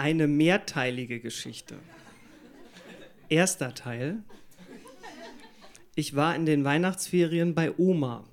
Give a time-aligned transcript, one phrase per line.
[0.00, 1.74] Eine mehrteilige Geschichte.
[3.28, 4.22] Erster Teil.
[5.94, 8.24] Ich war in den Weihnachtsferien bei Oma.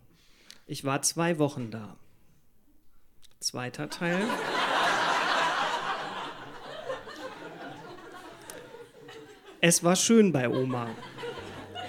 [0.65, 1.97] Ich war zwei Wochen da.
[3.41, 4.23] Zweiter Teil.
[9.59, 10.87] Es war schön bei Oma.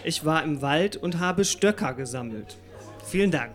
[0.02, 2.58] Ich war im Wald und habe Stöcker gesammelt.
[3.04, 3.54] Vielen Dank.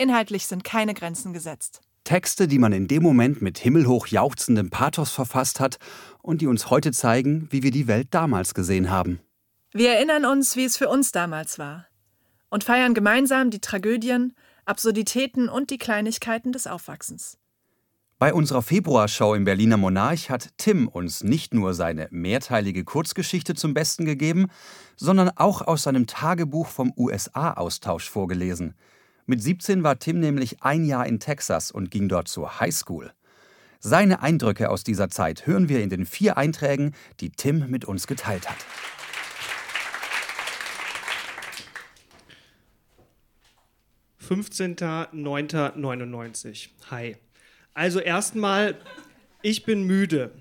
[0.00, 1.82] Inhaltlich sind keine Grenzen gesetzt.
[2.04, 5.76] Texte, die man in dem Moment mit himmelhoch jauchzendem Pathos verfasst hat
[6.22, 9.20] und die uns heute zeigen, wie wir die Welt damals gesehen haben.
[9.72, 11.86] Wir erinnern uns, wie es für uns damals war
[12.48, 14.34] und feiern gemeinsam die Tragödien,
[14.64, 17.36] Absurditäten und die Kleinigkeiten des Aufwachsens.
[18.18, 23.74] Bei unserer Februarshow im Berliner Monarch hat Tim uns nicht nur seine mehrteilige Kurzgeschichte zum
[23.74, 24.46] Besten gegeben,
[24.96, 28.74] sondern auch aus seinem Tagebuch vom USA-Austausch vorgelesen.
[29.30, 33.12] Mit 17 war Tim nämlich ein Jahr in Texas und ging dort zur Highschool.
[33.78, 38.08] Seine Eindrücke aus dieser Zeit hören wir in den vier Einträgen, die Tim mit uns
[38.08, 38.56] geteilt hat.
[44.28, 46.70] 15.09.99.
[46.90, 47.16] Hi.
[47.72, 48.80] Also erstmal,
[49.42, 50.32] ich bin müde.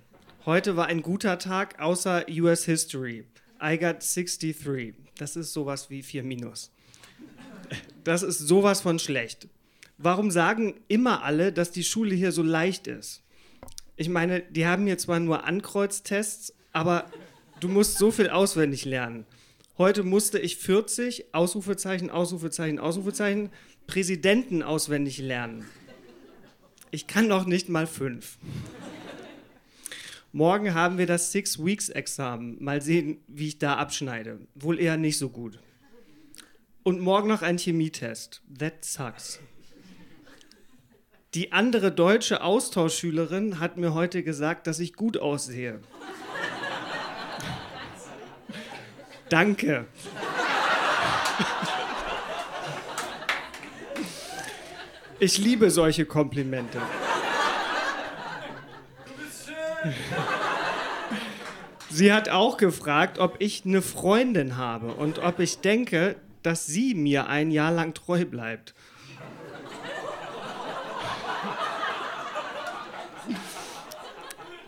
[0.47, 3.27] Heute war ein guter Tag außer US History.
[3.61, 4.95] I got 63.
[5.15, 6.71] Das ist sowas wie 4 minus.
[8.09, 9.49] Das ist sowas von schlecht.
[9.99, 13.21] Warum sagen immer alle, dass die Schule hier so leicht ist?
[13.97, 17.05] Ich meine, die haben hier zwar nur Ankreuztests, aber
[17.59, 19.27] du musst so viel auswendig lernen.
[19.77, 23.51] Heute musste ich 40 Ausrufezeichen, Ausrufezeichen, Ausrufezeichen
[23.85, 25.65] Präsidenten auswendig lernen.
[26.89, 28.39] Ich kann noch nicht mal fünf.
[30.31, 32.57] Morgen haben wir das Six-Weeks-Examen.
[32.59, 34.39] Mal sehen, wie ich da abschneide.
[34.55, 35.59] Wohl eher nicht so gut.
[36.89, 38.41] Und morgen noch ein Chemietest.
[38.57, 39.39] That sucks.
[41.35, 45.81] Die andere deutsche Austauschschülerin hat mir heute gesagt, dass ich gut aussehe.
[49.29, 49.85] Danke.
[55.19, 56.81] Ich liebe solche Komplimente.
[61.91, 66.95] Sie hat auch gefragt, ob ich eine Freundin habe und ob ich denke, dass sie
[66.95, 68.73] mir ein Jahr lang treu bleibt.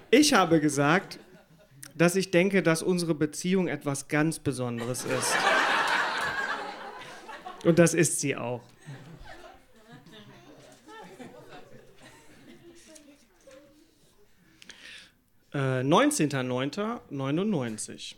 [0.09, 1.19] Ich habe gesagt,
[1.95, 5.35] dass ich denke, dass unsere Beziehung etwas ganz Besonderes ist.
[7.63, 8.61] Und das ist sie auch.
[15.53, 18.15] Äh, 19.09.99.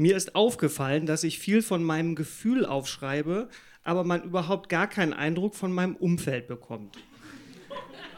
[0.00, 3.48] Mir ist aufgefallen, dass ich viel von meinem Gefühl aufschreibe,
[3.82, 6.96] aber man überhaupt gar keinen Eindruck von meinem Umfeld bekommt.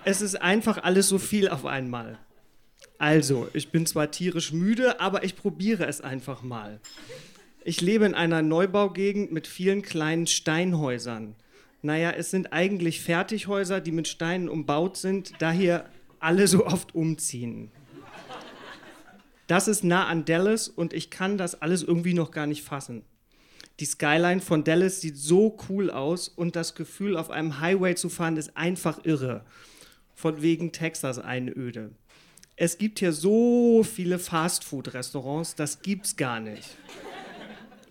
[0.05, 2.19] Es ist einfach alles so viel auf einmal.
[2.99, 6.81] Also, ich bin zwar tierisch müde, aber ich probiere es einfach mal.
[7.65, 11.35] Ich lebe in einer Neubaugegend mit vielen kleinen Steinhäusern.
[11.81, 15.87] Naja, es sind eigentlich Fertighäuser, die mit Steinen umbaut sind, da hier
[16.19, 17.71] alle so oft umziehen.
[19.51, 23.03] Das ist nah an Dallas und ich kann das alles irgendwie noch gar nicht fassen.
[23.81, 28.11] Die Skyline von Dallas sieht so cool aus und das Gefühl, auf einem Highway zu
[28.11, 29.45] fahren, ist einfach irre.
[30.15, 31.91] Von wegen Texas Einöde.
[32.55, 36.77] Es gibt hier so viele Fastfood-Restaurants, das gibt's gar nicht.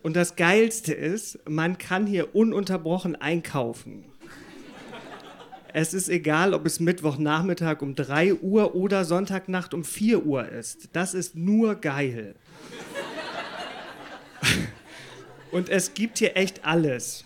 [0.02, 4.06] Und das Geilste ist, man kann hier ununterbrochen einkaufen.
[5.72, 10.90] Es ist egal, ob es Mittwochnachmittag um 3 Uhr oder Sonntagnacht um 4 Uhr ist.
[10.94, 12.34] Das ist nur geil.
[15.52, 17.24] Und es gibt hier echt alles.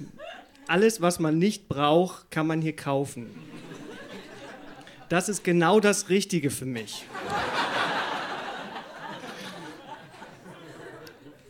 [0.67, 3.27] Alles, was man nicht braucht, kann man hier kaufen.
[5.07, 7.05] Das ist genau das Richtige für mich.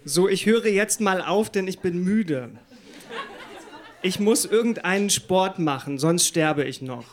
[0.05, 2.51] So, ich höre jetzt mal auf, denn ich bin müde.
[4.05, 7.05] Ich muss irgendeinen Sport machen, sonst sterbe ich noch.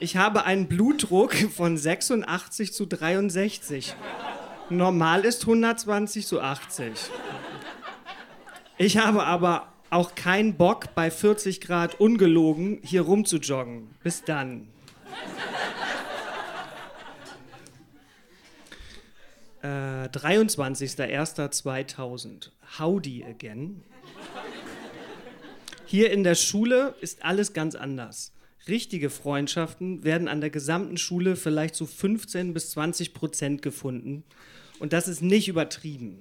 [0.00, 3.94] Ich habe einen Blutdruck von 86 zu 63.
[4.70, 6.94] Normal ist 120 zu 80.
[8.78, 13.90] Ich habe aber auch keinen Bock, bei 40 Grad ungelogen hier rumzujoggen.
[14.02, 14.68] Bis dann.
[19.60, 22.52] Äh, 23.01.2000.
[22.78, 23.82] Howdy again.
[25.90, 28.34] Hier in der Schule ist alles ganz anders.
[28.68, 34.22] Richtige Freundschaften werden an der gesamten Schule vielleicht zu so 15 bis 20 Prozent gefunden.
[34.80, 36.20] Und das ist nicht übertrieben.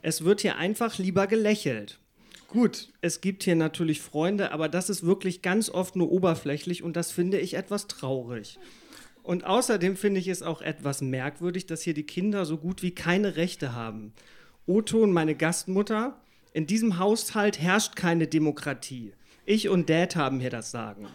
[0.00, 1.98] Es wird hier einfach lieber gelächelt.
[2.46, 6.94] Gut, es gibt hier natürlich Freunde, aber das ist wirklich ganz oft nur oberflächlich und
[6.94, 8.60] das finde ich etwas traurig.
[9.24, 12.92] Und außerdem finde ich es auch etwas merkwürdig, dass hier die Kinder so gut wie
[12.92, 14.12] keine Rechte haben.
[14.68, 16.16] Otto und meine Gastmutter,
[16.52, 19.12] in diesem Haushalt herrscht keine Demokratie.
[19.46, 21.08] Ich und Dad haben hier das Sagen.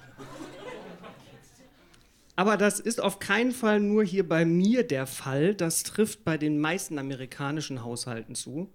[2.35, 5.55] Aber das ist auf keinen Fall nur hier bei mir der Fall.
[5.55, 8.69] Das trifft bei den meisten amerikanischen Haushalten zu.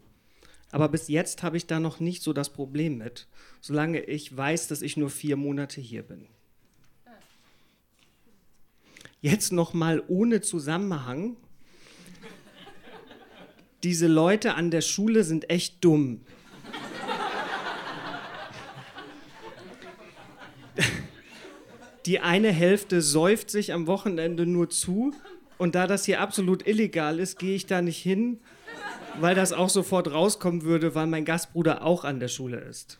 [0.72, 3.26] Aber bis jetzt habe ich da noch nicht so das Problem mit,
[3.60, 6.28] solange ich weiß, dass ich nur vier Monate hier bin.
[9.20, 11.36] Jetzt noch mal ohne Zusammenhang.
[13.82, 16.22] Diese Leute an der Schule sind echt dumm.
[22.06, 25.12] Die eine Hälfte säuft sich am Wochenende nur zu
[25.58, 28.40] und da das hier absolut illegal ist, gehe ich da nicht hin
[29.18, 32.98] weil das auch sofort rauskommen würde, weil mein Gastbruder auch an der Schule ist.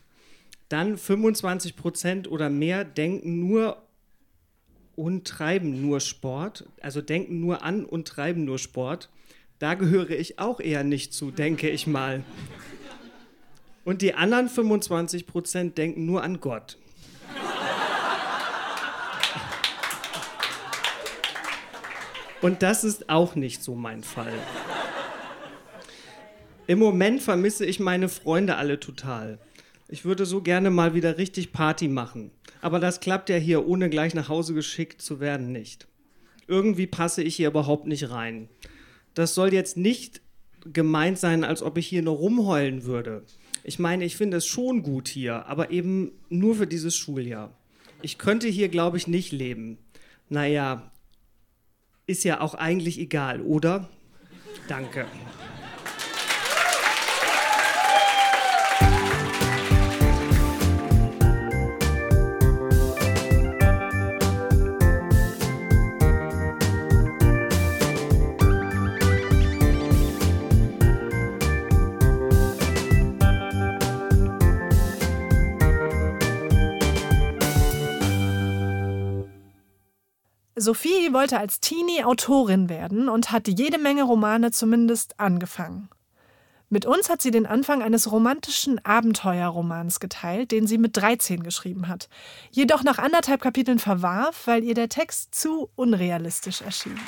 [0.69, 3.81] Dann 25 Prozent oder mehr denken nur
[4.95, 9.09] und treiben nur Sport, also denken nur an und treiben nur Sport.
[9.59, 12.23] Da gehöre ich auch eher nicht zu, denke ich mal.
[13.83, 16.77] Und die anderen 25 Prozent denken nur an Gott.
[22.41, 24.33] Und das ist auch nicht so mein Fall.
[26.67, 29.39] Im Moment vermisse ich meine Freunde alle total.
[29.87, 32.31] Ich würde so gerne mal wieder richtig Party machen.
[32.61, 35.87] Aber das klappt ja hier, ohne gleich nach Hause geschickt zu werden, nicht.
[36.47, 38.49] Irgendwie passe ich hier überhaupt nicht rein.
[39.13, 40.21] Das soll jetzt nicht
[40.71, 43.23] gemeint sein, als ob ich hier nur rumheulen würde.
[43.63, 47.55] Ich meine, ich finde es schon gut hier, aber eben nur für dieses Schuljahr.
[48.01, 49.77] Ich könnte hier, glaube ich, nicht leben.
[50.29, 50.90] Naja,
[52.07, 53.89] ist ja auch eigentlich egal, oder?
[54.67, 55.05] Danke.
[80.61, 85.89] Sophie wollte als Teenie Autorin werden und hat jede Menge Romane zumindest angefangen.
[86.69, 91.87] Mit uns hat sie den Anfang eines romantischen Abenteuerromans geteilt, den sie mit 13 geschrieben
[91.87, 92.07] hat,
[92.51, 96.99] jedoch nach anderthalb Kapiteln verwarf, weil ihr der Text zu unrealistisch erschien.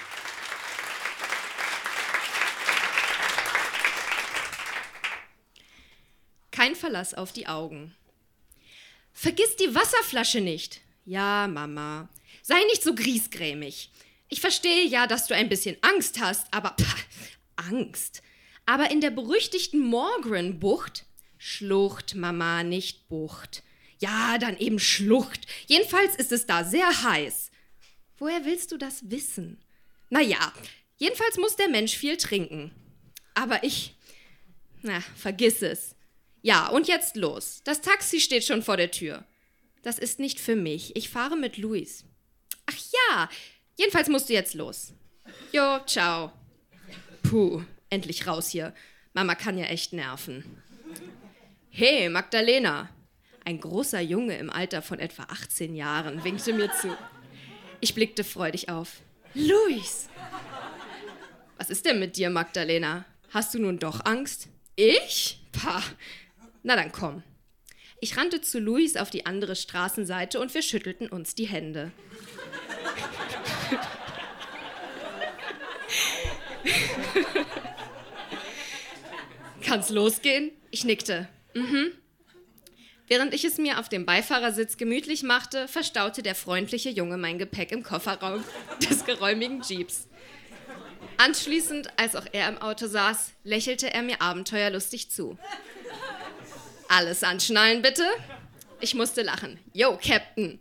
[6.52, 7.94] Kein Verlass auf die Augen.
[9.14, 10.82] Vergiss die Wasserflasche nicht.
[11.06, 12.10] Ja, Mama.
[12.45, 13.90] Sei nicht so griesgrämig.
[14.28, 16.95] Ich verstehe ja, dass du ein bisschen Angst hast, aber pah,
[17.56, 18.21] Angst.
[18.66, 21.06] Aber in der berüchtigten Morgren-Bucht,
[21.38, 23.64] Schlucht, Mama, nicht Bucht.
[24.00, 25.47] Ja, dann eben Schlucht.
[25.68, 27.50] Jedenfalls ist es da sehr heiß.
[28.18, 29.64] Woher willst du das wissen?
[30.09, 30.52] Naja,
[30.97, 32.71] jedenfalls muss der Mensch viel trinken.
[33.35, 33.95] Aber ich.
[34.81, 35.95] Na, vergiss es.
[36.42, 37.62] Ja, und jetzt los.
[37.64, 39.26] Das Taxi steht schon vor der Tür.
[39.81, 40.94] Das ist nicht für mich.
[40.97, 42.04] Ich fahre mit Luis.
[43.76, 44.94] Jedenfalls musst du jetzt los.
[45.52, 46.31] Jo, ciao.
[47.24, 48.74] Puh, endlich raus hier.
[49.14, 50.44] Mama kann ja echt nerven.
[51.69, 52.90] Hey, Magdalena.
[53.45, 56.95] Ein großer Junge im Alter von etwa 18 Jahren winkte mir zu.
[57.81, 59.02] Ich blickte freudig auf.
[59.33, 60.07] Luis!
[61.57, 63.06] Was ist denn mit dir, Magdalena?
[63.31, 64.48] Hast du nun doch Angst?
[64.76, 65.42] Ich?
[65.52, 65.83] Pah.
[66.62, 67.24] Na dann komm.
[68.00, 71.92] Ich rannte zu Luis auf die andere Straßenseite und wir schüttelten uns die Hände.
[79.66, 80.52] Kann's losgehen?
[80.71, 81.28] Ich nickte.
[81.54, 81.92] Mhm.
[83.07, 87.71] Während ich es mir auf dem Beifahrersitz gemütlich machte, verstaute der freundliche Junge mein Gepäck
[87.71, 88.44] im Kofferraum
[88.90, 90.07] des geräumigen Jeeps.
[91.18, 95.38] Anschließend, als auch er im Auto saß, lächelte er mir abenteuerlustig zu.
[96.90, 98.06] Alles anschnallen, bitte?
[98.80, 99.59] Ich musste lachen.
[99.73, 100.59] Yo, Captain.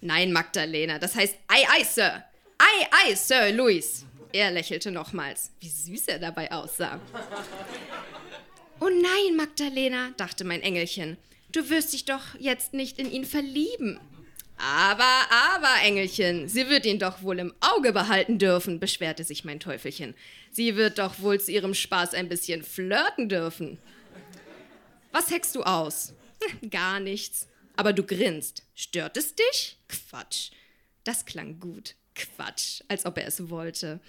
[0.00, 2.24] Nein, Magdalena, das heißt Ei, ei, Sir.
[2.58, 4.06] Ei, ei, Sir Louis.
[4.32, 5.50] Er lächelte nochmals.
[5.60, 7.00] Wie süß er dabei aussah.
[8.80, 11.18] Oh nein, Magdalena, dachte mein Engelchen.
[11.52, 13.98] Du wirst dich doch jetzt nicht in ihn verlieben.
[14.56, 15.04] Aber,
[15.54, 20.14] aber, Engelchen, sie wird ihn doch wohl im Auge behalten dürfen, beschwerte sich mein Teufelchen.
[20.52, 23.78] Sie wird doch wohl zu ihrem Spaß ein bisschen flirten dürfen.
[25.12, 26.12] Was heckst du aus?
[26.70, 27.48] Gar nichts.
[27.80, 28.62] Aber du grinst.
[28.74, 29.78] Stört es dich?
[29.88, 30.50] Quatsch.
[31.02, 31.94] Das klang gut.
[32.14, 34.00] Quatsch, als ob er es wollte.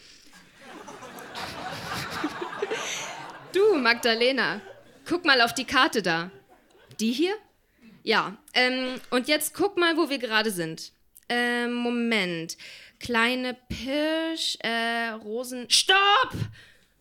[3.54, 4.60] du, Magdalena,
[5.08, 6.32] guck mal auf die Karte da.
[7.00, 7.34] Die hier?
[8.04, 10.92] Ja, ähm, und jetzt guck mal, wo wir gerade sind.
[11.30, 12.58] Ähm, Moment.
[13.00, 15.70] Kleine Pirsch, äh, Rosen.
[15.70, 16.34] Stopp!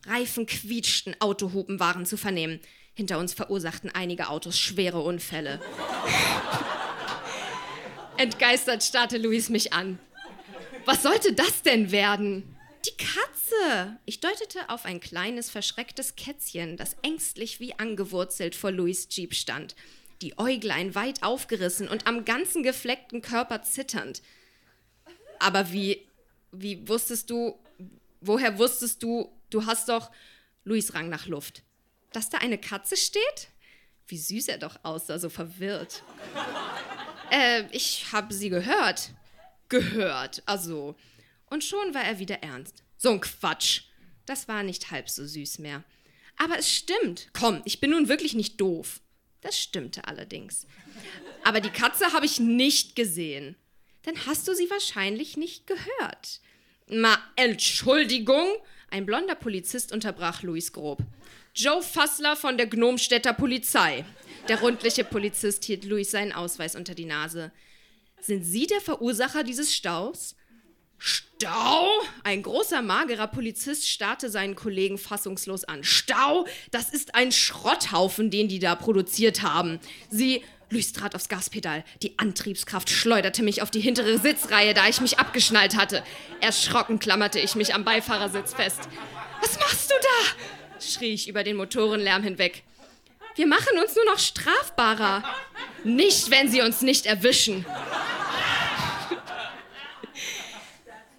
[0.07, 2.61] Reifen quietschten, Autohupen waren zu vernehmen.
[3.01, 5.59] Hinter uns verursachten einige Autos schwere Unfälle.
[8.19, 9.99] Entgeistert starrte Luis mich an.
[10.85, 12.59] Was sollte das denn werden?
[12.85, 13.97] Die Katze!
[14.05, 19.77] Ich deutete auf ein kleines, verschrecktes Kätzchen, das ängstlich wie angewurzelt vor Louis Jeep stand,
[20.21, 24.21] die Äuglein weit aufgerissen und am ganzen gefleckten Körper zitternd.
[25.39, 26.07] Aber wie,
[26.53, 27.59] wie wusstest du,
[28.21, 30.11] woher wusstest du, du hast doch,
[30.65, 31.63] Luis rang nach Luft,
[32.13, 33.49] dass da eine Katze steht?
[34.07, 36.03] Wie süß er doch aussah, so verwirrt.
[37.31, 39.11] äh, ich habe sie gehört.
[39.69, 40.97] Gehört, also.
[41.47, 42.83] Und schon war er wieder ernst.
[42.97, 43.83] So ein Quatsch.
[44.27, 45.85] Das war nicht halb so süß mehr.
[46.37, 47.29] Aber es stimmt.
[47.33, 49.01] Komm, ich bin nun wirklich nicht doof.
[49.41, 50.67] Das stimmte allerdings.
[51.45, 53.57] Aber die Katze habe ich nicht gesehen.
[54.03, 56.41] Dann hast du sie wahrscheinlich nicht gehört.
[56.89, 58.49] Ma, Entschuldigung?
[58.91, 61.03] Ein blonder Polizist unterbrach Luis grob.
[61.55, 64.05] Joe Fassler von der Gnomstädter Polizei.
[64.49, 67.51] Der rundliche Polizist hielt Luis seinen Ausweis unter die Nase.
[68.21, 70.37] Sind Sie der Verursacher dieses Staus?
[70.97, 71.89] Stau?
[72.23, 75.83] Ein großer, magerer Polizist starrte seinen Kollegen fassungslos an.
[75.83, 76.47] Stau?
[76.71, 79.81] Das ist ein Schrotthaufen, den die da produziert haben.
[80.09, 80.45] Sie.
[80.73, 81.83] Luis trat aufs Gaspedal.
[82.01, 86.05] Die Antriebskraft schleuderte mich auf die hintere Sitzreihe, da ich mich abgeschnallt hatte.
[86.41, 88.89] Erschrocken klammerte ich mich am Beifahrersitz fest.
[89.41, 90.60] Was machst du da?
[90.81, 92.63] Schrie ich über den Motorenlärm hinweg.
[93.37, 95.23] Wir machen uns nur noch strafbarer.
[95.85, 97.65] Nicht, wenn sie uns nicht erwischen.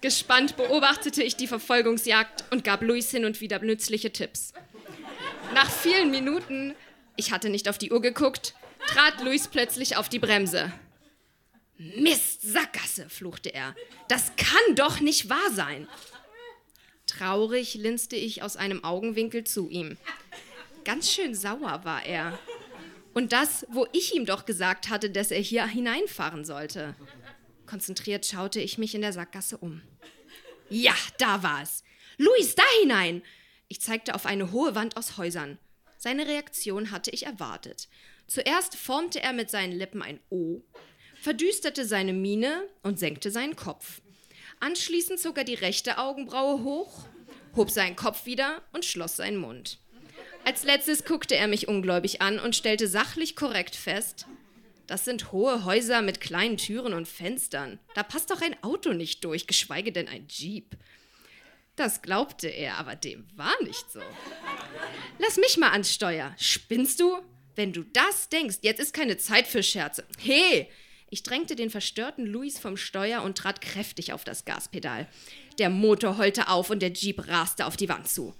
[0.00, 4.52] Gespannt beobachtete ich die Verfolgungsjagd und gab Luis hin und wieder nützliche Tipps.
[5.54, 6.74] Nach vielen Minuten,
[7.16, 8.54] ich hatte nicht auf die Uhr geguckt,
[8.86, 10.72] trat Luis plötzlich auf die Bremse.
[11.76, 13.74] Mist, Sackgasse, fluchte er.
[14.08, 15.88] Das kann doch nicht wahr sein.
[17.22, 19.96] Traurig linste ich aus einem Augenwinkel zu ihm.
[20.82, 22.36] Ganz schön sauer war er.
[23.14, 26.96] Und das, wo ich ihm doch gesagt hatte, dass er hier hineinfahren sollte.
[27.64, 29.82] Konzentriert schaute ich mich in der Sackgasse um.
[30.68, 31.84] Ja, da war es.
[32.16, 33.22] Luis, da hinein!
[33.68, 35.58] Ich zeigte auf eine hohe Wand aus Häusern.
[35.98, 37.88] Seine Reaktion hatte ich erwartet.
[38.26, 40.62] Zuerst formte er mit seinen Lippen ein O,
[41.14, 44.02] verdüsterte seine Miene und senkte seinen Kopf.
[44.62, 47.04] Anschließend zog er die rechte Augenbraue hoch,
[47.56, 49.80] hob seinen Kopf wieder und schloss seinen Mund.
[50.44, 54.26] Als letztes guckte er mich ungläubig an und stellte sachlich korrekt fest,
[54.86, 57.80] das sind hohe Häuser mit kleinen Türen und Fenstern.
[57.96, 60.76] Da passt doch ein Auto nicht durch, geschweige denn ein Jeep.
[61.74, 64.00] Das glaubte er, aber dem war nicht so.
[65.18, 66.36] Lass mich mal ans Steuer.
[66.38, 67.18] Spinnst du?
[67.56, 70.04] Wenn du das denkst, jetzt ist keine Zeit für Scherze.
[70.18, 70.70] Hey!
[71.12, 75.06] Ich drängte den verstörten Luis vom Steuer und trat kräftig auf das Gaspedal.
[75.58, 78.34] Der Motor heulte auf und der Jeep raste auf die Wand zu.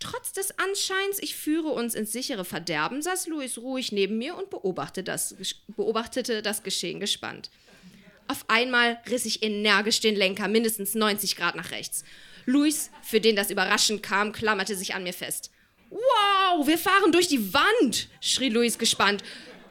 [0.00, 4.50] Trotz des Anscheins, ich führe uns ins sichere Verderben, saß Louis ruhig neben mir und
[4.50, 5.36] beobachtete das,
[5.68, 7.48] beobachtete das Geschehen gespannt.
[8.26, 12.02] Auf einmal riss ich energisch den Lenker mindestens 90 Grad nach rechts.
[12.44, 15.52] Luis, für den das überraschend kam, klammerte sich an mir fest.
[15.90, 19.22] Wow, wir fahren durch die Wand, schrie Luis gespannt.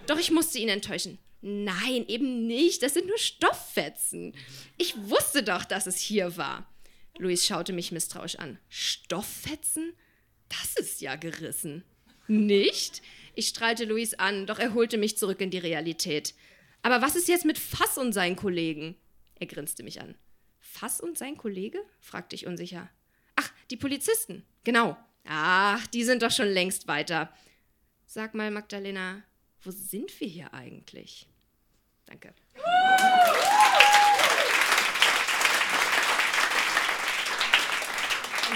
[0.08, 1.20] Doch ich musste ihn enttäuschen.
[1.48, 4.34] Nein, eben nicht, das sind nur Stofffetzen.
[4.80, 6.68] Ich wusste doch, dass es hier war.
[7.20, 8.58] Luis schaute mich misstrauisch an.
[8.68, 9.94] Stofffetzen?
[10.50, 11.84] Das ist ja gerissen.
[12.28, 13.04] Nicht?
[13.36, 16.34] Ich strahlte Luis an, doch er holte mich zurück in die Realität.
[16.82, 18.96] Aber was ist jetzt mit Fass und seinen Kollegen?
[19.40, 20.16] Er grinste mich an.
[20.60, 21.80] Fass und sein Kollege?
[22.00, 22.90] fragte ich unsicher.
[23.36, 24.44] Ach, die Polizisten.
[24.64, 24.98] Genau.
[25.26, 27.32] Ach, die sind doch schon längst weiter.
[28.08, 29.22] Sag mal, Magdalena,
[29.62, 31.28] wo sind wir hier eigentlich?
[32.06, 32.34] Danke.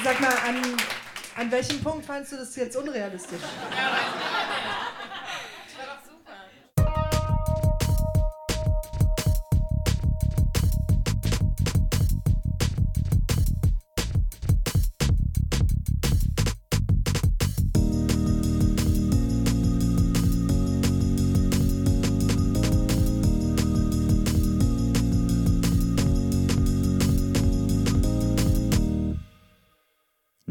[0.04, 0.62] Sag mal, an
[1.36, 3.42] an welchem Punkt fandest du das jetzt unrealistisch?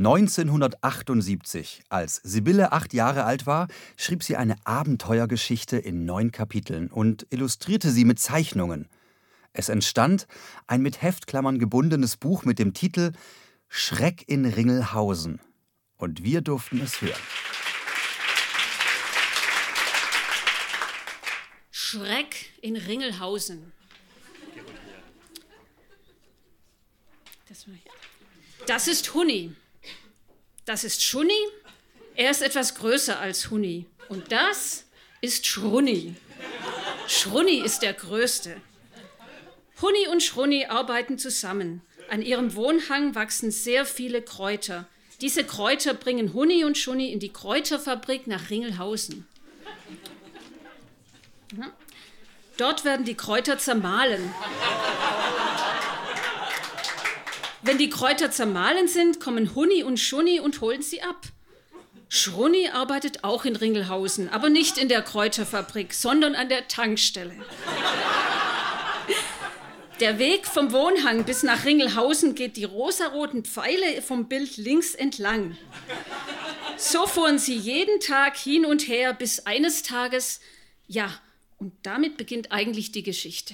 [0.09, 7.27] 1978, als Sibylle acht Jahre alt war, schrieb sie eine Abenteuergeschichte in neun Kapiteln und
[7.29, 8.89] illustrierte sie mit Zeichnungen.
[9.53, 10.27] Es entstand
[10.67, 13.13] ein mit Heftklammern gebundenes Buch mit dem Titel
[13.69, 15.41] Schreck in Ringelhausen.
[15.99, 17.21] Und wir durften es hören.
[21.71, 23.73] Schreck in Ringelhausen.
[28.67, 29.55] Das ist Huni.
[30.69, 31.33] Das ist Schunni.
[32.15, 33.87] Er ist etwas größer als Huni.
[34.11, 34.85] Und das
[35.23, 36.15] ist Schrunni.
[37.07, 38.61] Schrunni ist der Größte.
[39.81, 41.81] Huni und Schrunni arbeiten zusammen.
[42.11, 44.87] An ihrem Wohnhang wachsen sehr viele Kräuter.
[45.23, 49.27] Diese Kräuter bringen Huni und Schunni in die Kräuterfabrik nach Ringelhausen.
[52.59, 54.35] Dort werden die Kräuter zermahlen.
[57.69, 61.27] Wenn die Kräuter zermahlen sind, kommen Huni und Schunni und holen sie ab.
[62.09, 67.35] Schrunni arbeitet auch in Ringelhausen, aber nicht in der Kräuterfabrik, sondern an der Tankstelle.
[70.01, 75.59] Der Weg vom Wohnhang bis nach Ringelhausen geht die rosaroten Pfeile vom Bild links entlang.
[76.79, 80.41] So fuhren sie jeden Tag hin und her, bis eines Tages,
[80.87, 81.11] ja,
[81.59, 83.53] und damit beginnt eigentlich die Geschichte.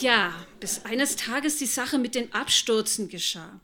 [0.00, 3.60] Ja, bis eines Tages die Sache mit den Abstürzen geschah.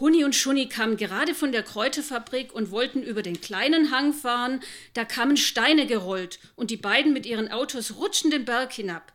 [0.00, 4.58] Huni und Schuni kamen gerade von der Kräuterfabrik und wollten über den kleinen Hang fahren.
[4.92, 9.12] Da kamen Steine gerollt und die beiden mit ihren Autos rutschten den Berg hinab.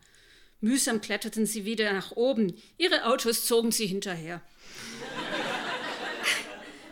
[0.62, 2.56] Mühsam kletterten sie wieder nach oben.
[2.78, 4.42] Ihre Autos zogen sie hinterher.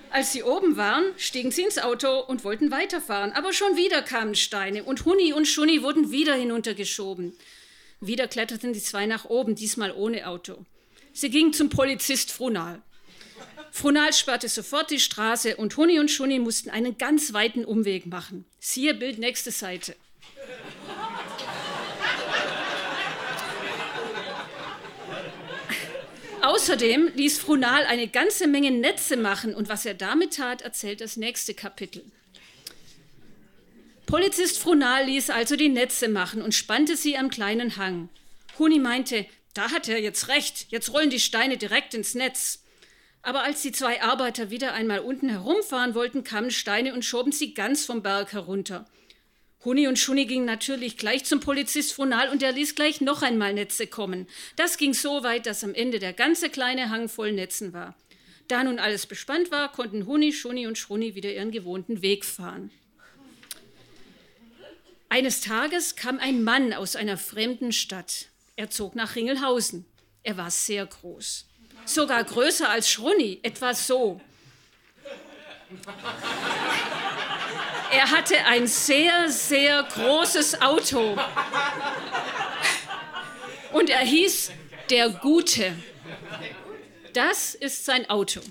[0.10, 3.32] Als sie oben waren, stiegen sie ins Auto und wollten weiterfahren.
[3.32, 7.38] Aber schon wieder kamen Steine und Huni und Schuni wurden wieder hinuntergeschoben.
[8.06, 10.66] Wieder kletterten die zwei nach oben, diesmal ohne Auto.
[11.14, 12.82] Sie gingen zum Polizist Frunal.
[13.72, 18.44] Frunal sperrte sofort die Straße und Huni und Schuni mussten einen ganz weiten Umweg machen.
[18.60, 19.96] Siehe Bild nächste Seite.
[26.42, 31.16] Außerdem ließ Frunal eine ganze Menge Netze machen und was er damit tat, erzählt das
[31.16, 32.04] nächste Kapitel.
[34.06, 38.10] Polizist Frunal ließ also die Netze machen und spannte sie am kleinen Hang.
[38.60, 42.64] Huni meinte, da hat er jetzt recht, jetzt rollen die Steine direkt ins Netz.
[43.22, 47.54] Aber als die zwei Arbeiter wieder einmal unten herumfahren wollten, kamen Steine und schoben sie
[47.54, 48.86] ganz vom Berg herunter.
[49.64, 53.54] Huni und Schuni gingen natürlich gleich zum Polizist Fronal und er ließ gleich noch einmal
[53.54, 54.28] Netze kommen.
[54.58, 57.96] Das ging so weit, dass am Ende der ganze kleine Hang voll Netzen war.
[58.50, 62.72] Da nun alles bespannt war, konnten Huni, Schuni und Schruni wieder ihren gewohnten Weg fahren.
[65.14, 68.30] Eines Tages kam ein Mann aus einer fremden Stadt.
[68.56, 69.86] Er zog nach Ringelhausen.
[70.24, 71.46] Er war sehr groß.
[71.86, 74.20] Sogar größer als Schrunni, etwa so.
[77.92, 81.16] Er hatte ein sehr, sehr großes Auto.
[83.72, 84.50] Und er hieß
[84.90, 85.76] der Gute.
[87.14, 88.42] Das ist sein Auto.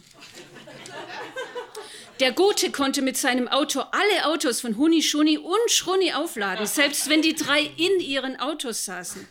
[2.23, 7.09] Der Gute konnte mit seinem Auto alle Autos von Huni, Schuni und Schruni aufladen, selbst
[7.09, 9.27] wenn die drei in ihren Autos saßen.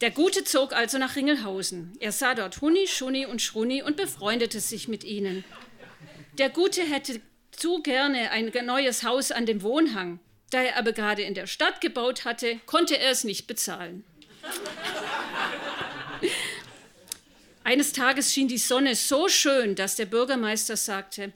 [0.00, 1.96] Der Gute zog also nach Ringelhausen.
[2.00, 5.44] Er sah dort Huni, Schuni und Schruni und befreundete sich mit ihnen.
[6.36, 7.20] Der Gute hätte
[7.52, 10.18] zu gerne ein neues Haus an dem Wohnhang.
[10.50, 14.04] Da er aber gerade in der Stadt gebaut hatte, konnte er es nicht bezahlen.
[17.66, 21.32] Eines Tages schien die Sonne so schön, dass der Bürgermeister sagte,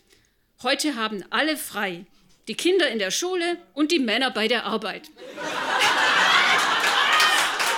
[0.63, 2.07] heute haben alle frei,
[2.47, 5.11] die Kinder in der Schule und die Männer bei der Arbeit.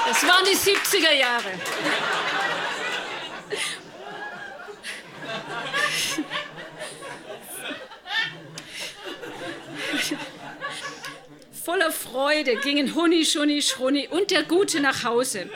[0.07, 1.49] Das waren die 70er Jahre.
[11.65, 15.49] Voller Freude gingen Huni, Schuni, Schruni und der Gute nach Hause.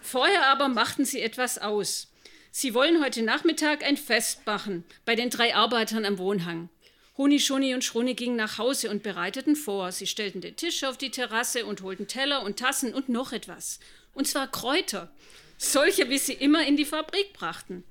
[0.00, 2.13] Vorher aber machten sie etwas aus.
[2.56, 6.68] Sie wollen heute Nachmittag ein Fest machen bei den drei Arbeitern am Wohnhang.
[7.16, 9.90] Huni, Schuni und Schruni gingen nach Hause und bereiteten vor.
[9.90, 13.80] Sie stellten den Tisch auf die Terrasse und holten Teller und Tassen und noch etwas.
[14.12, 15.10] Und zwar Kräuter,
[15.58, 17.82] solche, wie sie immer in die Fabrik brachten.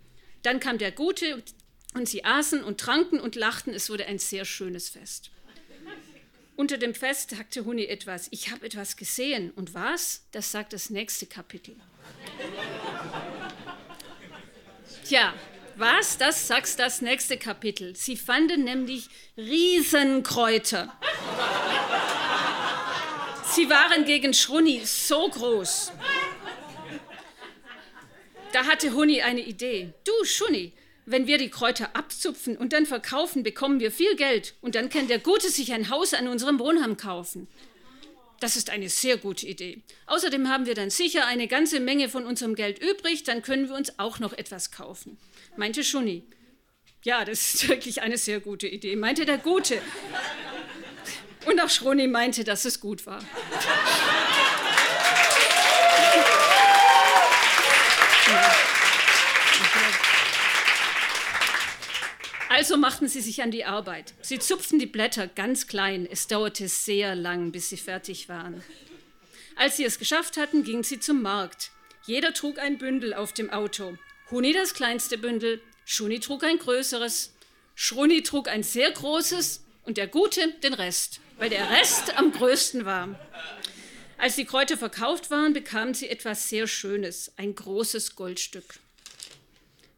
[0.43, 1.43] Dann kam der Gute
[1.93, 3.73] und sie aßen und tranken und lachten.
[3.73, 5.29] Es wurde ein sehr schönes Fest.
[6.55, 8.29] Unter dem Fest sagte Huni etwas.
[8.31, 9.51] Ich habe etwas gesehen.
[9.51, 10.25] Und was?
[10.31, 11.75] Das sagt das nächste Kapitel.
[15.05, 15.33] Tja,
[15.75, 16.17] was?
[16.17, 17.95] Das sagt das nächste Kapitel.
[17.95, 20.93] Sie fanden nämlich Riesenkräuter.
[23.51, 25.91] Sie waren gegen Schrunni so groß.
[28.53, 29.93] Da hatte Huni eine Idee.
[30.05, 30.71] Du, Schuni,
[31.05, 35.07] wenn wir die Kräuter abzupfen und dann verkaufen, bekommen wir viel Geld und dann kann
[35.07, 37.47] der Gute sich ein Haus an unserem Wohnheim kaufen.
[38.43, 39.83] Das ist eine sehr gute Idee.
[40.05, 43.75] Außerdem haben wir dann sicher eine ganze Menge von unserem Geld übrig, dann können wir
[43.75, 45.17] uns auch noch etwas kaufen,
[45.55, 46.23] meinte Schuni.
[47.05, 49.81] Ja, das ist wirklich eine sehr gute Idee, meinte der Gute.
[51.45, 53.23] Und auch Schroni meinte, dass es gut war.
[62.53, 64.13] Also machten sie sich an die Arbeit.
[64.21, 66.07] Sie zupften die Blätter ganz klein.
[66.09, 68.63] Es dauerte sehr lang, bis sie fertig waren.
[69.55, 71.71] Als sie es geschafft hatten, gingen sie zum Markt.
[72.05, 73.97] Jeder trug ein Bündel auf dem Auto.
[74.29, 77.33] Huni das kleinste Bündel, Schuni trug ein größeres,
[77.73, 82.85] Schruni trug ein sehr großes und der Gute den Rest, weil der Rest am größten
[82.85, 83.19] war.
[84.19, 88.75] Als die Kräuter verkauft waren, bekamen sie etwas sehr Schönes, ein großes Goldstück.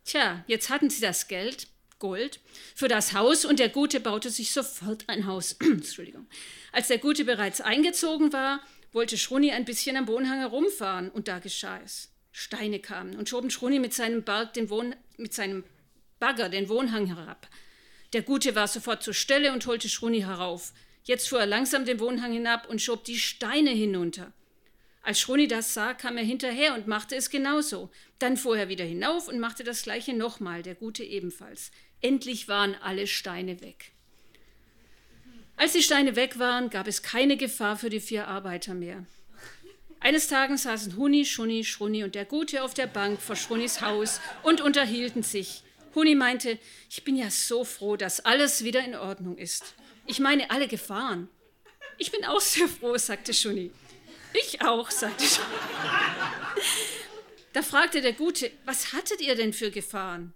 [0.05, 1.67] Tja, jetzt hatten sie das Geld,
[1.99, 2.39] Gold,
[2.75, 5.53] für das Haus und der Gute baute sich sofort ein Haus.
[5.61, 6.27] Entschuldigung.
[6.71, 11.39] Als der Gute bereits eingezogen war, wollte Schruni ein bisschen am Wohnhang herumfahren und da
[11.39, 12.11] geschah es.
[12.31, 15.63] Steine kamen und schoben Schruni mit seinem, Berg den Wohn mit seinem
[16.19, 17.47] Bagger den Wohnhang herab.
[18.13, 20.73] Der Gute war sofort zur Stelle und holte Schruni herauf.
[21.03, 24.33] Jetzt fuhr er langsam den Wohnhang hinab und schob die Steine hinunter.
[25.05, 27.91] Als Schroni das sah, kam er hinterher und machte es genauso.
[28.17, 31.69] Dann fuhr er wieder hinauf und machte das gleiche nochmal, der Gute ebenfalls.
[32.01, 33.91] Endlich waren alle Steine weg.
[35.57, 39.05] Als die Steine weg waren, gab es keine Gefahr für die vier Arbeiter mehr.
[39.99, 44.19] Eines Tages saßen Huni, Schuni, Schruni und der Gute auf der Bank vor Schrunis Haus
[44.41, 45.61] und unterhielten sich.
[45.93, 46.57] Huni meinte,
[46.89, 49.75] ich bin ja so froh, dass alles wieder in Ordnung ist.
[50.07, 51.29] Ich meine alle Gefahren.
[51.99, 53.69] Ich bin auch sehr froh, sagte Schuni.
[54.37, 55.47] Ich auch, sagte Schuni.
[57.53, 60.33] Da fragte der Gute, was hattet ihr denn für Gefahren?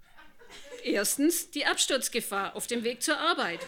[0.84, 3.60] Erstens die Absturzgefahr auf dem Weg zur Arbeit.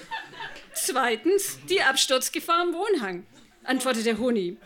[0.74, 3.26] Zweitens die Absturzgefahr am Wohnhang,
[3.64, 4.58] antwortete Huni.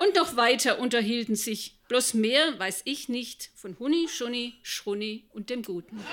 [0.00, 5.48] Und noch weiter unterhielten sich, bloß mehr weiß ich nicht, von Huni, Schuni, Schruni und
[5.50, 6.04] dem Guten.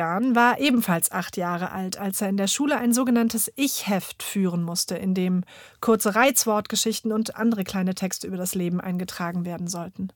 [0.00, 4.62] Julian war ebenfalls acht Jahre alt, als er in der Schule ein sogenanntes Ich-Heft führen
[4.62, 5.44] musste, in dem
[5.82, 10.08] kurze Reizwortgeschichten und andere kleine Texte über das Leben eingetragen werden sollten.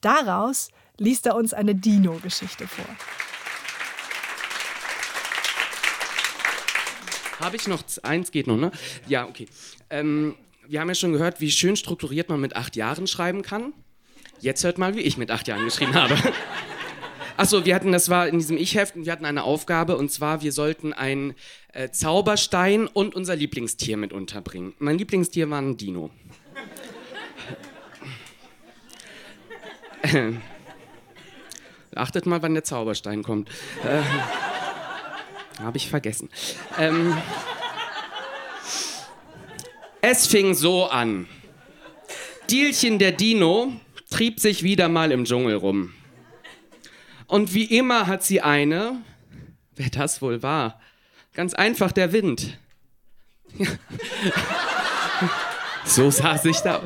[0.00, 2.84] Daraus liest er uns eine Dino-Geschichte vor.
[7.38, 8.72] Habe ich noch eins geht noch, ne?
[9.06, 9.46] Ja, okay.
[9.90, 10.34] Ähm,
[10.66, 13.74] wir haben ja schon gehört, wie schön strukturiert man mit acht Jahren schreiben kann.
[14.40, 16.16] Jetzt hört mal, wie ich mit acht Jahren geschrieben habe.
[17.36, 20.52] Achso, wir hatten, das war in diesem Ich-Heft, wir hatten eine Aufgabe und zwar, wir
[20.52, 21.34] sollten einen
[21.72, 24.74] äh, Zauberstein und unser Lieblingstier mit unterbringen.
[24.78, 26.10] Mein Lieblingstier war ein Dino.
[30.02, 30.34] Äh,
[31.96, 33.48] achtet mal, wann der Zauberstein kommt.
[33.82, 34.02] Äh,
[35.60, 36.28] Habe ich vergessen.
[36.78, 37.16] Ähm,
[40.02, 41.26] es fing so an.
[42.48, 43.72] Dielchen der Dino
[44.10, 45.94] trieb sich wieder mal im Dschungel rum.
[47.26, 49.00] Und wie immer hat sie eine,
[49.76, 50.80] wer das wohl war,
[51.34, 52.58] ganz einfach der Wind.
[55.84, 56.82] so saß ich da.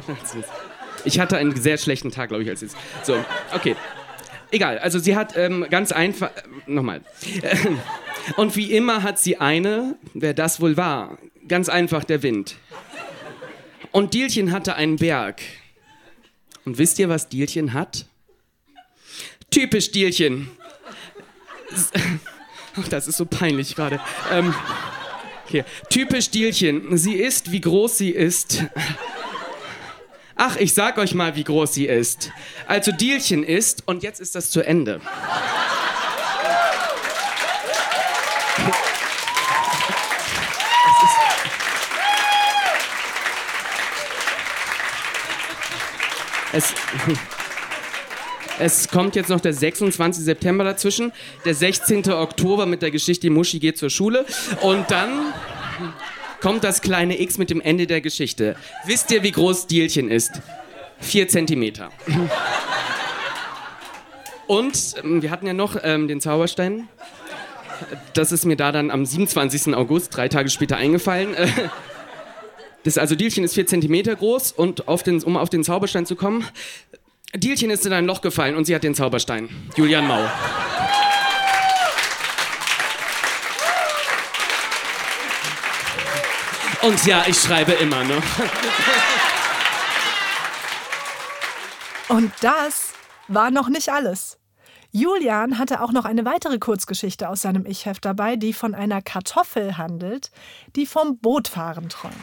[1.04, 2.76] Ich hatte einen sehr schlechten Tag, glaube ich, als jetzt.
[3.02, 3.24] So,
[3.54, 3.76] okay.
[4.50, 6.30] Egal, also sie hat ähm, ganz einfach.
[6.30, 7.02] Äh, Nochmal.
[8.36, 12.56] Und wie immer hat sie eine, wer das wohl war, ganz einfach der Wind.
[13.90, 15.40] Und Dielchen hatte einen Berg.
[16.64, 18.06] Und wisst ihr, was Dielchen hat?
[19.50, 20.50] Typisch Dielchen.
[22.76, 24.00] Ach, das ist so peinlich gerade.
[24.30, 24.54] Ähm,
[25.46, 25.64] okay.
[25.88, 26.96] Typisch Dielchen.
[26.96, 28.64] Sie ist, wie groß sie ist.
[30.36, 32.30] Ach, ich sag euch mal, wie groß sie ist.
[32.66, 35.00] Also Dielchen ist, und jetzt ist das zu Ende.
[46.52, 46.64] Es,
[47.12, 47.37] es
[48.90, 50.24] kommt jetzt noch der 26.
[50.24, 51.12] September dazwischen,
[51.44, 52.10] der 16.
[52.10, 54.24] Oktober mit der Geschichte Die Muschi geht zur Schule
[54.62, 55.32] und dann
[56.40, 58.56] kommt das kleine X mit dem Ende der Geschichte.
[58.84, 60.40] Wisst ihr, wie groß Dielchen ist?
[61.00, 61.90] Vier Zentimeter.
[64.46, 66.88] Und ähm, wir hatten ja noch ähm, den Zauberstein.
[68.14, 69.74] Das ist mir da dann am 27.
[69.74, 71.36] August, drei Tage später, eingefallen.
[72.84, 76.16] Das also Dielchen ist vier Zentimeter groß und auf den, um auf den Zauberstein zu
[76.16, 76.46] kommen,
[77.34, 79.50] Dielchen ist in ein Loch gefallen und sie hat den Zauberstein.
[79.76, 80.26] Julian Mau.
[86.82, 88.22] Und ja, ich schreibe immer noch.
[92.08, 92.94] Und das
[93.26, 94.38] war noch nicht alles.
[94.90, 99.76] Julian hatte auch noch eine weitere Kurzgeschichte aus seinem Ich-Heft dabei, die von einer Kartoffel
[99.76, 100.30] handelt,
[100.76, 102.14] die vom Bootfahren träumt.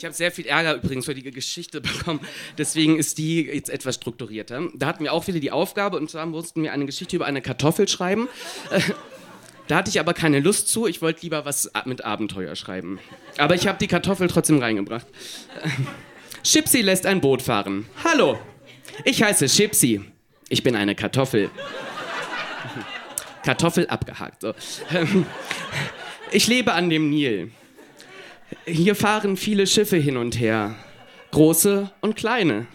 [0.00, 2.20] Ich habe sehr viel Ärger übrigens für die Geschichte bekommen,
[2.56, 4.70] deswegen ist die jetzt etwas strukturierter.
[4.74, 7.42] Da hatten wir auch wieder die Aufgabe und zwar mussten wir eine Geschichte über eine
[7.42, 8.28] Kartoffel schreiben.
[9.68, 12.98] Da hatte ich aber keine Lust zu, ich wollte lieber was mit Abenteuer schreiben.
[13.38, 15.06] Aber ich habe die Kartoffel trotzdem reingebracht.
[16.42, 17.86] Chipsy lässt ein Boot fahren.
[18.02, 18.36] Hallo,
[19.04, 20.00] ich heiße Chipsy.
[20.48, 21.50] Ich bin eine Kartoffel.
[23.44, 24.42] Kartoffel abgehakt.
[24.42, 24.54] So.
[26.32, 27.52] Ich lebe an dem Nil.
[28.66, 30.76] Hier fahren viele Schiffe hin und her,
[31.30, 32.66] große und kleine.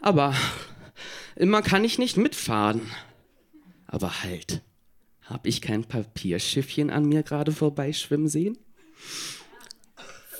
[0.00, 0.34] Aber
[1.36, 2.90] immer kann ich nicht mitfahren.
[3.86, 4.62] Aber halt,
[5.22, 8.58] hab ich kein Papierschiffchen an mir gerade vorbeischwimmen sehen?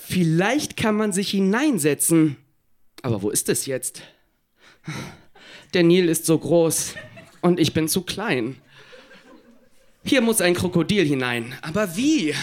[0.01, 2.37] Vielleicht kann man sich hineinsetzen.
[3.01, 4.01] Aber wo ist es jetzt?
[5.73, 6.95] Der Nil ist so groß
[7.41, 8.55] und ich bin zu klein.
[10.03, 11.55] Hier muss ein Krokodil hinein.
[11.61, 12.33] Aber wie?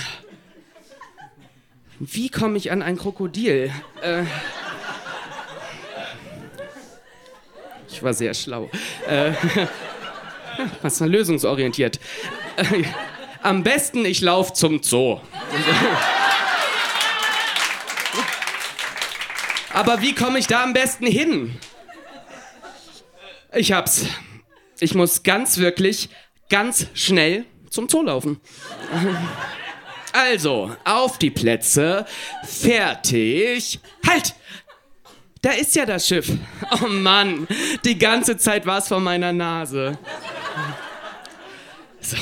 [1.98, 3.72] Wie komme ich an ein Krokodil?
[4.02, 4.24] Äh,
[7.88, 8.68] ich war sehr schlau.
[9.08, 9.32] Äh,
[10.82, 11.98] was war lösungsorientiert?
[12.56, 12.84] Äh,
[13.42, 15.20] am besten, ich laufe zum Zoo.
[19.72, 21.58] Aber wie komme ich da am besten hin?
[23.54, 24.04] Ich hab's.
[24.80, 26.10] Ich muss ganz wirklich,
[26.50, 28.40] ganz schnell zum Zoo laufen.
[30.16, 32.06] Also, auf die Plätze,
[32.42, 34.34] fertig, halt!
[35.42, 36.32] Da ist ja das Schiff.
[36.80, 37.46] Oh Mann,
[37.84, 39.98] die ganze Zeit war es vor meiner Nase.
[42.00, 42.16] So,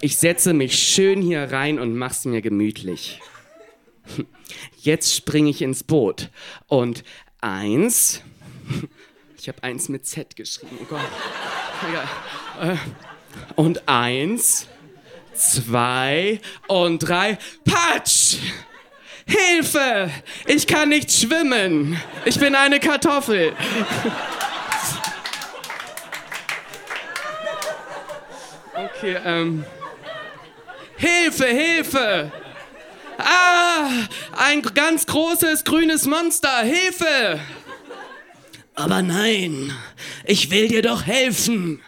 [0.00, 3.20] ich setze mich schön hier rein und mach's mir gemütlich.
[4.78, 6.30] Jetzt springe ich ins Boot.
[6.66, 7.04] Und
[7.42, 8.22] eins.
[9.36, 10.78] Ich habe eins mit Z geschrieben.
[10.80, 11.00] Oh Gott.
[12.62, 12.76] Äh,
[13.54, 14.66] und eins
[15.34, 17.38] zwei und drei.
[17.64, 18.36] Patsch!
[19.26, 20.10] Hilfe!
[20.46, 22.00] Ich kann nicht schwimmen.
[22.24, 23.52] Ich bin eine Kartoffel.
[28.74, 29.64] Okay, ähm.
[30.96, 32.32] Hilfe, Hilfe!
[33.18, 33.88] Ah!
[34.36, 36.58] Ein ganz großes grünes Monster!
[36.62, 37.40] Hilfe!
[38.74, 39.72] Aber nein,
[40.24, 41.80] ich will dir doch helfen.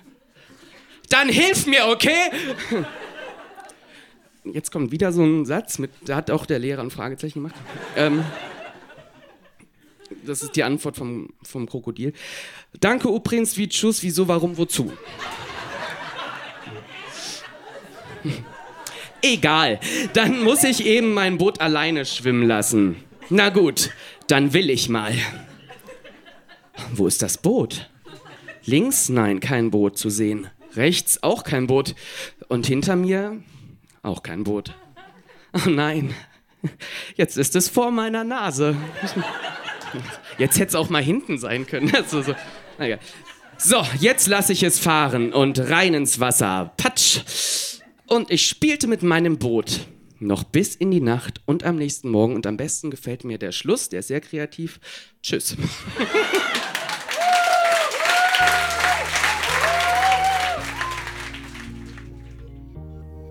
[1.09, 2.31] Dann hilf mir, okay?
[4.53, 7.55] Jetzt kommt wieder so ein Satz, mit, da hat auch der Lehrer ein Fragezeichen gemacht.
[7.97, 8.25] Ähm,
[10.25, 12.13] das ist die Antwort vom, vom Krokodil.
[12.81, 14.93] Danke übrigens, wie Tschüss, wieso, warum, wozu.
[19.23, 19.81] Egal,
[20.13, 22.97] dann muss ich eben mein Boot alleine schwimmen lassen.
[23.29, 23.91] Na gut,
[24.29, 25.15] dann will ich mal.
[26.93, 27.91] Wo ist das Boot?
[28.65, 29.09] Links?
[29.09, 30.49] Nein, kein Boot zu sehen.
[30.75, 31.95] Rechts auch kein Boot.
[32.49, 33.41] Und hinter mir
[34.07, 34.75] auch kein Boot.
[35.53, 36.15] Oh nein,
[37.17, 38.77] jetzt ist es vor meiner Nase.
[40.39, 41.95] Jetzt hätte es auch mal hinten sein können.
[41.95, 42.35] Also so,
[43.59, 46.73] so, jetzt lasse ich es fahren und rein ins Wasser.
[46.77, 47.21] Patsch.
[48.07, 49.87] Und ich spielte mit meinem Boot.
[50.19, 52.35] Noch bis in die Nacht und am nächsten Morgen.
[52.35, 54.81] Und am besten gefällt mir der Schluss, der ist sehr kreativ.
[55.23, 55.57] Tschüss.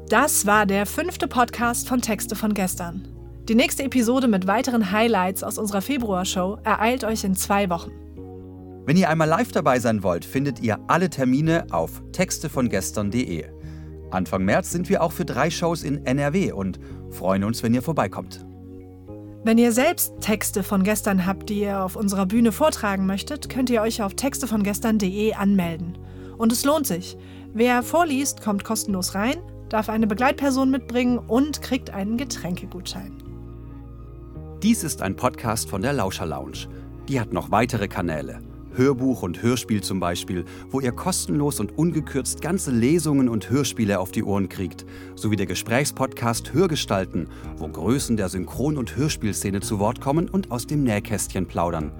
[0.09, 3.07] Das war der fünfte Podcast von Texte von gestern.
[3.49, 7.89] Die nächste Episode mit weiteren Highlights aus unserer Februarshow ereilt euch in zwei Wochen.
[8.85, 13.45] Wenn ihr einmal live dabei sein wollt, findet ihr alle Termine auf textevongestern.de.
[14.11, 17.81] Anfang März sind wir auch für drei Shows in NRW und freuen uns, wenn ihr
[17.81, 18.45] vorbeikommt.
[19.43, 23.71] Wenn ihr selbst Texte von gestern habt, die ihr auf unserer Bühne vortragen möchtet, könnt
[23.71, 25.97] ihr euch auf textevongestern.de anmelden.
[26.37, 27.17] Und es lohnt sich.
[27.55, 29.37] Wer vorliest, kommt kostenlos rein
[29.69, 33.11] darf eine Begleitperson mitbringen und kriegt einen Getränkegutschein.
[34.63, 36.67] Dies ist ein Podcast von der Lauscher Lounge.
[37.07, 38.39] Die hat noch weitere Kanäle.
[38.73, 44.11] Hörbuch und Hörspiel zum Beispiel, wo ihr kostenlos und ungekürzt ganze Lesungen und Hörspiele auf
[44.11, 50.01] die Ohren kriegt, sowie der Gesprächspodcast Hörgestalten, wo Größen der Synchron- und Hörspielszene zu Wort
[50.01, 51.91] kommen und aus dem Nähkästchen plaudern.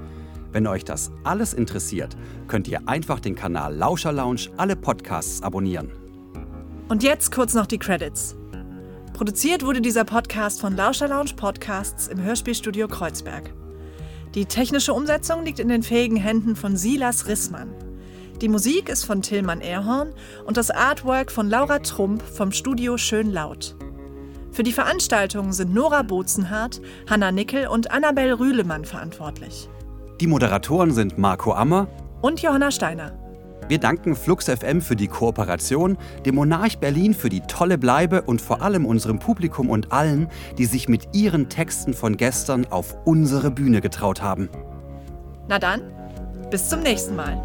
[0.52, 2.16] Wenn euch das alles interessiert,
[2.48, 6.05] könnt ihr einfach den Kanal Lauscher Lounge alle Podcasts abonnieren.
[6.88, 8.36] Und jetzt kurz noch die Credits.
[9.14, 13.52] Produziert wurde dieser Podcast von Lauscher Lounge Podcasts im Hörspielstudio Kreuzberg.
[14.36, 17.74] Die technische Umsetzung liegt in den fähigen Händen von Silas Rissmann.
[18.40, 20.14] Die Musik ist von Tillmann Erhorn
[20.46, 23.76] und das Artwork von Laura Trump vom Studio Schön Laut.
[24.52, 29.70] Für die Veranstaltung sind Nora Bozenhardt, Hanna Nickel und Annabel Rühlemann verantwortlich.
[30.22, 31.88] Die Moderatoren sind Marco Ammer
[32.22, 33.25] Und Johanna Steiner.
[33.68, 38.40] Wir danken Flux FM für die Kooperation, dem Monarch Berlin für die tolle Bleibe und
[38.40, 40.28] vor allem unserem Publikum und allen,
[40.60, 44.50] die sich mit ihren Texten von gestern auf unsere Bühne getraut haben.
[45.48, 45.82] Na dann,
[46.52, 47.42] bis zum nächsten Mal.